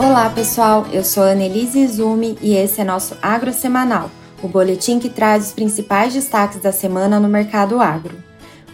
Olá 0.00 0.30
pessoal, 0.30 0.86
eu 0.94 1.04
sou 1.04 1.24
Annelise 1.24 1.78
Izumi 1.78 2.38
e 2.40 2.54
esse 2.54 2.80
é 2.80 2.84
nosso 2.84 3.14
Agro 3.20 3.52
Semanal, 3.52 4.10
o 4.42 4.48
boletim 4.48 4.98
que 4.98 5.10
traz 5.10 5.48
os 5.48 5.52
principais 5.52 6.14
destaques 6.14 6.58
da 6.58 6.72
semana 6.72 7.20
no 7.20 7.28
mercado 7.28 7.78
agro. 7.78 8.16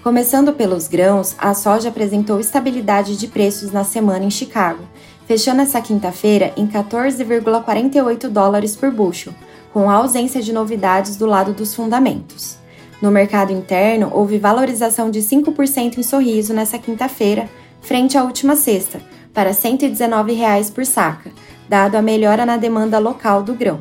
Começando 0.05 0.53
pelos 0.53 0.87
grãos, 0.87 1.35
a 1.37 1.53
soja 1.53 1.89
apresentou 1.89 2.39
estabilidade 2.39 3.17
de 3.17 3.27
preços 3.27 3.73
na 3.73 3.83
semana 3.83 4.25
em 4.25 4.31
Chicago, 4.31 4.85
fechando 5.27 5.63
essa 5.63 5.81
quinta-feira 5.81 6.53
em 6.57 6.65
14,48 6.65 8.29
dólares 8.29 8.77
por 8.77 8.93
bushel, 8.93 9.35
com 9.73 9.91
a 9.91 9.95
ausência 9.95 10.41
de 10.41 10.53
novidades 10.53 11.17
do 11.17 11.27
lado 11.27 11.53
dos 11.53 11.75
fundamentos. 11.75 12.57
No 13.03 13.11
mercado 13.11 13.53
interno, 13.53 14.13
houve 14.15 14.39
valorização 14.39 15.11
de 15.11 15.19
5% 15.19 15.99
em 15.99 16.05
sorriso 16.05 16.55
nessa 16.55 16.79
quinta-feira, 16.79 17.49
frente 17.81 18.17
à 18.17 18.23
última 18.23 18.55
sexta, 18.55 19.01
para 19.37 19.53
119 19.53 20.33
reais 20.33 20.71
por 20.71 20.87
saca, 20.87 21.31
dado 21.69 21.97
a 21.97 22.01
melhora 22.01 22.47
na 22.47 22.57
demanda 22.57 22.99
local 22.99 23.43
do 23.43 23.53
grão. 23.53 23.79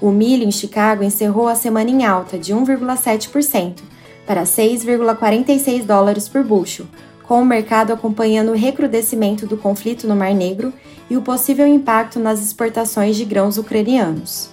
O 0.00 0.10
milho 0.10 0.44
em 0.44 0.50
Chicago 0.50 1.04
encerrou 1.04 1.46
a 1.46 1.54
semana 1.54 1.90
em 1.90 2.06
alta 2.06 2.38
de 2.38 2.54
1,7% 2.54 3.80
para 4.26 4.44
6,46 4.44 5.84
dólares 5.84 6.26
por 6.26 6.42
bushel, 6.42 6.86
com 7.22 7.42
o 7.42 7.44
mercado 7.44 7.92
acompanhando 7.92 8.52
o 8.52 8.56
recrudescimento 8.56 9.46
do 9.46 9.58
conflito 9.58 10.08
no 10.08 10.16
Mar 10.16 10.32
Negro 10.32 10.72
e 11.10 11.18
o 11.18 11.22
possível 11.22 11.66
impacto 11.66 12.18
nas 12.18 12.40
exportações 12.40 13.14
de 13.14 13.26
grãos 13.26 13.58
ucranianos. 13.58 14.48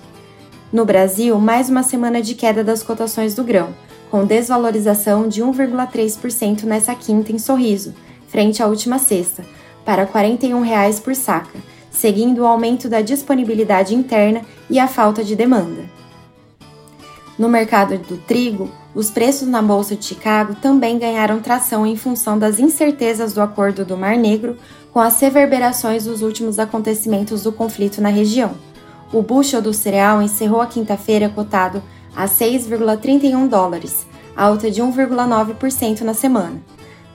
No 0.70 0.84
Brasil, 0.84 1.40
mais 1.40 1.70
uma 1.70 1.82
semana 1.82 2.22
de 2.22 2.36
queda 2.36 2.62
das 2.62 2.84
cotações 2.84 3.36
do 3.36 3.44
grão, 3.46 3.70
com 4.12 4.26
desvalorização 4.26 5.30
de 5.30 5.42
1,3% 5.42 6.64
nessa 6.64 6.94
quinta 6.94 7.32
em 7.32 7.40
Sorriso, 7.40 7.94
frente 8.28 8.62
à 8.62 8.68
última 8.68 9.00
sexta, 9.00 9.46
para 9.90 10.06
41 10.06 10.62
reais 10.62 11.00
por 11.00 11.16
saca, 11.16 11.58
seguindo 11.90 12.44
o 12.44 12.46
aumento 12.46 12.88
da 12.88 13.02
disponibilidade 13.02 13.96
interna 13.96 14.44
e 14.70 14.78
a 14.78 14.88
falta 14.88 15.24
de 15.24 15.36
demanda. 15.36 15.84
No 17.40 17.50
mercado 17.50 17.98
do 17.98 18.16
trigo, 18.16 18.70
os 18.94 19.10
preços 19.10 19.48
na 19.48 19.64
Bolsa 19.64 19.96
de 19.96 20.06
Chicago 20.06 20.54
também 20.62 21.00
ganharam 21.00 21.40
tração 21.40 21.88
em 21.88 21.96
função 21.96 22.38
das 22.38 22.60
incertezas 22.60 23.34
do 23.34 23.42
acordo 23.42 23.84
do 23.84 23.98
Mar 23.98 24.16
Negro 24.16 24.58
com 24.94 25.00
as 25.00 25.20
reverberações 25.20 26.06
dos 26.06 26.22
últimos 26.22 26.60
acontecimentos 26.60 27.42
do 27.42 27.52
conflito 27.52 28.00
na 28.00 28.10
região. 28.10 28.52
O 29.12 29.24
bushel 29.24 29.60
do 29.60 29.74
cereal 29.74 30.22
encerrou 30.22 30.62
a 30.62 30.68
quinta-feira 30.68 31.30
cotado 31.30 31.82
a 32.16 32.26
6,31 32.26 33.48
dólares, 33.48 34.06
alta 34.38 34.70
de 34.70 34.84
1,9% 34.84 36.02
na 36.02 36.14
semana. 36.14 36.62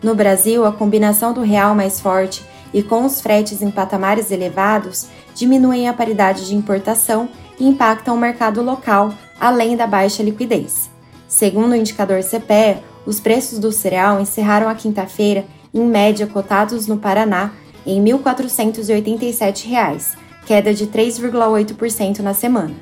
No 0.03 0.13
Brasil, 0.13 0.65
a 0.65 0.73
combinação 0.73 1.33
do 1.33 1.41
real 1.41 1.73
mais 1.73 2.01
forte 2.01 2.45
e 2.75 2.83
com 2.83 3.07
os 3.07 3.21
fretes 3.21 3.63
em 3.63 3.71
patamares 3.71 4.33
elevados, 4.33 5.07
diminuem 5.35 5.89
a 5.89 5.95
paridade 5.95 6.45
de 6.47 6.57
importação 6.57 7.29
e 7.59 7.67
impactam 7.67 8.17
o 8.17 8.19
mercado 8.19 8.61
local, 8.61 9.15
além 9.41 9.77
da 9.77 9.87
baixa 9.87 10.25
liquidez. 10.25 10.91
Segundo 11.29 11.71
o 11.73 11.77
indicador 11.77 12.21
CPE, 12.23 12.83
os 13.07 13.21
preços 13.21 13.59
do 13.61 13.71
cereal 13.71 14.21
encerraram 14.21 14.69
a 14.69 14.75
quinta-feira, 14.75 15.47
em 15.73 15.85
média 15.85 16.27
cotados 16.27 16.89
no 16.89 16.99
Paraná, 16.99 17.53
em 17.87 18.03
R$ 18.03 18.19
1.487, 18.19 20.17
queda 20.47 20.75
de 20.75 20.87
3,8% 20.87 22.19
na 22.21 22.35
semana. 22.35 22.75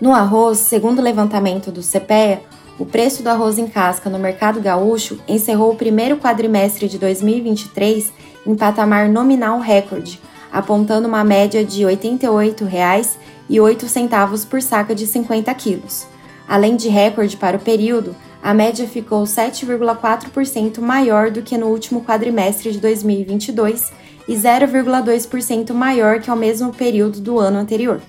No 0.00 0.12
arroz, 0.12 0.58
segundo 0.58 0.98
o 0.98 1.02
levantamento 1.02 1.70
do 1.70 1.80
CPEA, 1.80 2.42
o 2.82 2.84
preço 2.84 3.22
do 3.22 3.28
arroz 3.28 3.58
em 3.58 3.68
casca 3.68 4.10
no 4.10 4.18
mercado 4.18 4.60
gaúcho 4.60 5.20
encerrou 5.28 5.70
o 5.70 5.76
primeiro 5.76 6.16
quadrimestre 6.16 6.88
de 6.88 6.98
2023 6.98 8.12
em 8.44 8.56
patamar 8.56 9.08
nominal 9.08 9.60
recorde, 9.60 10.20
apontando 10.50 11.06
uma 11.06 11.22
média 11.22 11.64
de 11.64 11.84
R$ 11.84 11.96
88,08 11.96 14.48
por 14.48 14.60
saca 14.60 14.96
de 14.96 15.06
50 15.06 15.54
quilos. 15.54 16.08
Além 16.48 16.74
de 16.74 16.88
recorde 16.88 17.36
para 17.36 17.56
o 17.56 17.60
período, 17.60 18.16
a 18.42 18.52
média 18.52 18.88
ficou 18.88 19.22
7,4% 19.22 20.80
maior 20.80 21.30
do 21.30 21.40
que 21.40 21.56
no 21.56 21.68
último 21.68 22.04
quadrimestre 22.04 22.72
de 22.72 22.80
2022 22.80 23.92
e 24.26 24.34
0,2% 24.34 25.72
maior 25.72 26.18
que 26.18 26.28
ao 26.28 26.36
mesmo 26.36 26.74
período 26.74 27.20
do 27.20 27.38
ano 27.38 27.60
anterior. 27.60 28.00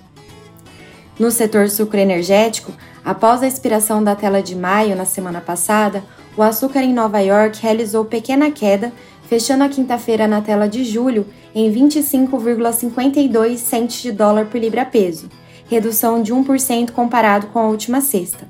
No 1.18 1.30
setor 1.30 1.70
sucroenergético, 1.70 2.72
após 3.04 3.42
a 3.42 3.46
expiração 3.46 4.02
da 4.02 4.16
tela 4.16 4.42
de 4.42 4.56
maio 4.56 4.96
na 4.96 5.04
semana 5.04 5.40
passada, 5.40 6.02
o 6.36 6.42
açúcar 6.42 6.82
em 6.82 6.92
Nova 6.92 7.20
York 7.20 7.62
realizou 7.62 8.04
pequena 8.04 8.50
queda, 8.50 8.92
fechando 9.28 9.62
a 9.62 9.68
quinta-feira 9.68 10.26
na 10.26 10.40
tela 10.40 10.68
de 10.68 10.84
julho 10.84 11.26
em 11.54 11.72
25,52 11.72 13.56
centes 13.58 14.02
de 14.02 14.10
dólar 14.10 14.46
por 14.46 14.58
libra-peso, 14.58 15.28
redução 15.70 16.20
de 16.20 16.34
1% 16.34 16.90
comparado 16.90 17.46
com 17.46 17.60
a 17.60 17.68
última 17.68 18.00
sexta. 18.00 18.48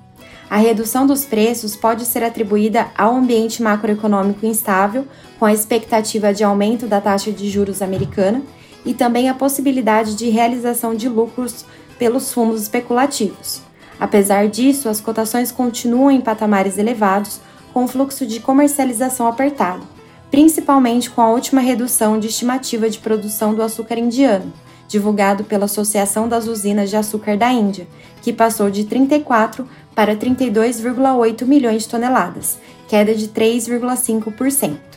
A 0.48 0.56
redução 0.56 1.06
dos 1.06 1.24
preços 1.24 1.76
pode 1.76 2.06
ser 2.06 2.22
atribuída 2.22 2.86
ao 2.96 3.14
ambiente 3.14 3.62
macroeconômico 3.62 4.46
instável, 4.46 5.06
com 5.38 5.44
a 5.44 5.52
expectativa 5.52 6.32
de 6.32 6.44
aumento 6.44 6.86
da 6.86 7.00
taxa 7.00 7.30
de 7.30 7.48
juros 7.50 7.82
americana, 7.82 8.42
e 8.86 8.94
também 8.94 9.28
a 9.28 9.34
possibilidade 9.34 10.14
de 10.14 10.28
realização 10.28 10.94
de 10.94 11.08
lucros 11.08 11.64
pelos 11.98 12.32
fundos 12.32 12.62
especulativos. 12.62 13.62
Apesar 13.98 14.48
disso, 14.48 14.88
as 14.88 15.00
cotações 15.00 15.52
continuam 15.52 16.10
em 16.10 16.20
patamares 16.20 16.78
elevados, 16.78 17.40
com 17.72 17.88
fluxo 17.88 18.26
de 18.26 18.40
comercialização 18.40 19.26
apertado, 19.26 19.82
principalmente 20.30 21.10
com 21.10 21.20
a 21.20 21.30
última 21.30 21.60
redução 21.60 22.18
de 22.18 22.28
estimativa 22.28 22.88
de 22.88 22.98
produção 22.98 23.54
do 23.54 23.62
açúcar 23.62 23.98
indiano, 23.98 24.52
divulgado 24.88 25.44
pela 25.44 25.64
Associação 25.64 26.28
das 26.28 26.46
Usinas 26.46 26.90
de 26.90 26.96
Açúcar 26.96 27.36
da 27.36 27.50
Índia, 27.52 27.86
que 28.22 28.32
passou 28.32 28.70
de 28.70 28.84
34 28.84 29.68
para 29.94 30.16
32,8 30.16 31.44
milhões 31.44 31.82
de 31.82 31.88
toneladas, 31.88 32.58
queda 32.88 33.14
de 33.14 33.28
3,5%. 33.28 34.93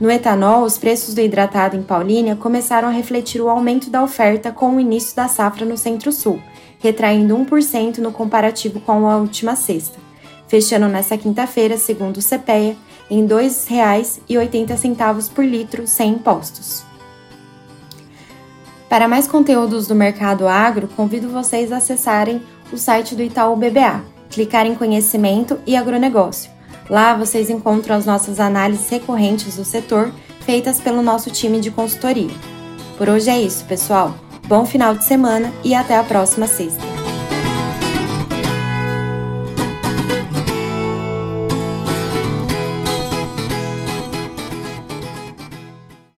No 0.00 0.10
etanol, 0.10 0.62
os 0.62 0.78
preços 0.78 1.14
do 1.14 1.20
hidratado 1.20 1.76
em 1.76 1.82
Paulínia 1.82 2.36
começaram 2.36 2.88
a 2.88 2.92
refletir 2.92 3.40
o 3.40 3.48
aumento 3.48 3.90
da 3.90 4.02
oferta 4.02 4.52
com 4.52 4.76
o 4.76 4.80
início 4.80 5.16
da 5.16 5.26
safra 5.26 5.66
no 5.66 5.76
Centro-Sul, 5.76 6.40
retraindo 6.78 7.36
1% 7.36 7.98
no 7.98 8.12
comparativo 8.12 8.78
com 8.80 9.08
a 9.08 9.16
última 9.16 9.56
sexta, 9.56 9.98
fechando 10.46 10.86
nesta 10.86 11.18
quinta-feira, 11.18 11.76
segundo 11.76 12.18
o 12.18 12.22
CPEA, 12.22 12.76
em 13.10 13.22
R$ 13.22 13.28
2,80 13.28 15.32
por 15.32 15.44
litro 15.44 15.86
sem 15.86 16.12
impostos. 16.12 16.84
Para 18.88 19.08
mais 19.08 19.26
conteúdos 19.26 19.88
do 19.88 19.94
mercado 19.94 20.46
agro, 20.46 20.88
convido 20.88 21.28
vocês 21.28 21.72
a 21.72 21.78
acessarem 21.78 22.40
o 22.72 22.76
site 22.76 23.16
do 23.16 23.22
Itaú 23.22 23.56
BBA, 23.56 24.02
clicar 24.30 24.64
em 24.64 24.74
Conhecimento 24.74 25.58
e 25.66 25.76
Agronegócio 25.76 26.57
Lá 26.88 27.14
vocês 27.14 27.50
encontram 27.50 27.96
as 27.96 28.06
nossas 28.06 28.40
análises 28.40 28.88
recorrentes 28.88 29.56
do 29.56 29.64
setor 29.64 30.10
feitas 30.40 30.80
pelo 30.80 31.02
nosso 31.02 31.30
time 31.30 31.60
de 31.60 31.70
consultoria. 31.70 32.30
Por 32.96 33.08
hoje 33.08 33.28
é 33.28 33.40
isso, 33.40 33.64
pessoal. 33.66 34.14
Bom 34.46 34.64
final 34.64 34.94
de 34.94 35.04
semana 35.04 35.52
e 35.62 35.74
até 35.74 35.96
a 35.96 36.02
próxima 36.02 36.46
sexta. 36.46 36.97